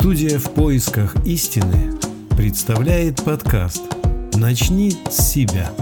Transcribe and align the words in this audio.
Студия 0.00 0.38
«В 0.38 0.54
поисках 0.54 1.16
истины» 1.26 1.92
представляет 2.36 3.24
подкаст 3.24 3.82
«Начни 4.34 4.92
с 5.10 5.32
себя». 5.32 5.72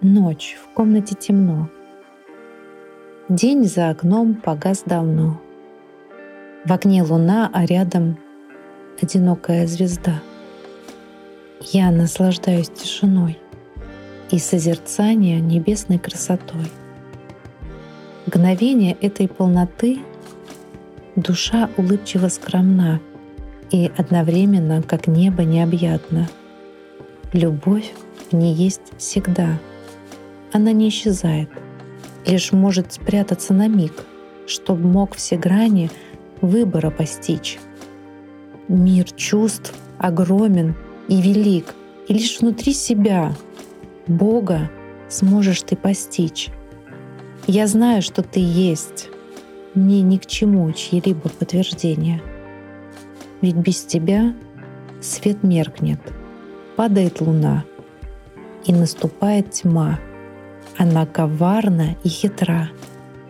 Ночь, 0.00 0.56
в 0.62 0.72
комнате 0.72 1.16
темно. 1.16 1.68
День 3.28 3.64
за 3.64 3.90
окном 3.90 4.36
погас 4.36 4.84
давно. 4.86 5.40
В 6.64 6.70
окне 6.70 7.02
луна, 7.02 7.50
а 7.52 7.66
рядом 7.66 8.16
одинокая 9.02 9.66
звезда. 9.66 10.22
Я 11.72 11.90
наслаждаюсь 11.90 12.68
тишиной 12.68 13.36
и 14.30 14.38
созерцания 14.38 15.40
небесной 15.40 15.98
красотой. 15.98 16.70
Мгновение 18.26 18.96
этой 19.02 19.28
полноты 19.28 19.98
душа 21.14 21.68
улыбчиво 21.76 22.28
скромна 22.28 23.00
и 23.70 23.92
одновременно, 23.98 24.82
как 24.82 25.06
небо 25.06 25.42
необъятно. 25.44 26.28
Любовь 27.34 27.92
в 28.30 28.36
ней 28.36 28.54
есть 28.54 28.92
всегда. 28.96 29.58
Она 30.52 30.72
не 30.72 30.88
исчезает, 30.88 31.50
лишь 32.24 32.52
может 32.52 32.94
спрятаться 32.94 33.52
на 33.52 33.68
миг, 33.68 34.04
чтоб 34.46 34.78
мог 34.78 35.16
все 35.16 35.36
грани 35.36 35.90
выбора 36.40 36.90
постичь. 36.90 37.58
Мир 38.68 39.10
чувств 39.12 39.74
огромен 39.98 40.74
и 41.08 41.20
велик, 41.20 41.74
и 42.08 42.14
лишь 42.14 42.40
внутри 42.40 42.72
себя 42.72 43.34
Бога 44.06 44.70
сможешь 45.08 45.62
ты 45.62 45.76
постичь. 45.76 46.50
Я 47.46 47.66
знаю, 47.66 48.00
что 48.00 48.22
ты 48.22 48.40
есть. 48.40 49.10
Мне 49.74 50.00
ни 50.00 50.16
к 50.16 50.24
чему 50.24 50.72
чьи-либо 50.72 51.28
подтверждения. 51.28 52.22
Ведь 53.42 53.56
без 53.56 53.84
тебя 53.84 54.34
свет 55.02 55.42
меркнет, 55.42 56.00
падает 56.76 57.20
луна, 57.20 57.64
и 58.64 58.72
наступает 58.72 59.50
тьма. 59.50 60.00
Она 60.78 61.04
коварна 61.04 61.96
и 62.02 62.08
хитра. 62.08 62.70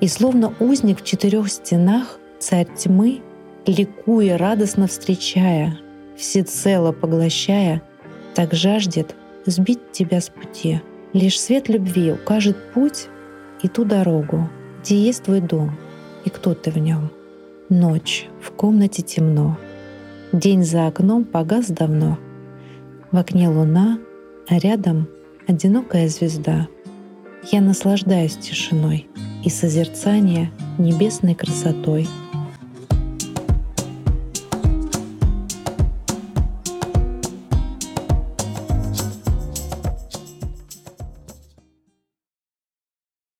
И 0.00 0.08
словно 0.08 0.54
узник 0.58 1.02
в 1.02 1.04
четырех 1.04 1.50
стенах, 1.50 2.18
царь 2.38 2.66
тьмы, 2.76 3.20
ликуя, 3.66 4.38
радостно 4.38 4.86
встречая, 4.86 5.78
всецело 6.16 6.92
поглощая, 6.92 7.82
так 8.34 8.54
жаждет 8.54 9.14
сбить 9.44 9.92
тебя 9.92 10.22
с 10.22 10.30
пути. 10.30 10.80
Лишь 11.12 11.38
свет 11.38 11.68
любви 11.68 12.12
укажет 12.12 12.72
путь 12.72 13.08
и 13.62 13.68
ту 13.68 13.84
дорогу, 13.84 14.48
где 14.82 14.96
есть 14.96 15.24
твой 15.24 15.40
дом 15.40 15.76
и 16.24 16.30
кто 16.30 16.54
ты 16.54 16.70
в 16.70 16.78
нем. 16.78 17.10
Ночь, 17.68 18.28
в 18.40 18.50
комнате 18.52 19.02
темно. 19.02 19.58
День 20.32 20.64
за 20.64 20.86
окном 20.86 21.24
погас 21.24 21.66
давно. 21.68 22.18
В 23.10 23.16
окне 23.16 23.48
луна, 23.48 23.98
а 24.48 24.58
рядом 24.58 25.08
одинокая 25.46 26.08
звезда. 26.08 26.68
Я 27.50 27.60
наслаждаюсь 27.60 28.36
тишиной 28.36 29.08
и 29.44 29.50
созерцание 29.50 30.50
небесной 30.78 31.34
красотой— 31.34 32.08